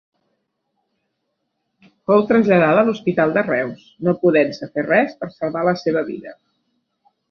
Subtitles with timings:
[2.09, 6.39] Fou traslladada a l'Hospital de Reus, no podent-se fer res per salvar la seva vida.